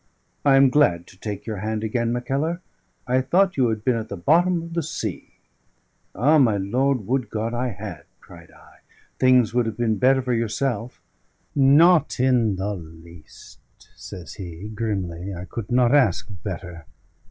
I 0.43 0.55
am 0.55 0.71
glad 0.71 1.05
to 1.05 1.19
take 1.19 1.45
your 1.45 1.57
hand 1.57 1.83
again, 1.83 2.11
Mackellar. 2.11 2.59
I 3.05 3.21
thought 3.21 3.55
you 3.55 3.69
had 3.69 3.83
been 3.83 3.95
at 3.97 4.09
the 4.09 4.17
bottom 4.17 4.63
of 4.63 4.73
the 4.73 4.81
sea." 4.81 5.35
"Ah! 6.15 6.39
my 6.39 6.57
lord, 6.57 7.05
would 7.05 7.29
God 7.29 7.53
I 7.53 7.67
had!" 7.67 8.05
cried 8.19 8.49
I. 8.49 8.77
"Things 9.19 9.53
would 9.53 9.67
have 9.67 9.77
been 9.77 9.99
better 9.99 10.23
for 10.23 10.33
yourself." 10.33 11.03
"Not 11.55 12.19
in 12.19 12.55
the 12.55 12.73
least," 12.73 13.59
says 13.95 14.33
he 14.33 14.69
grimly. 14.69 15.35
"I 15.35 15.45
could 15.45 15.71
not 15.71 15.93
ask 15.93 16.27
better. 16.43 16.87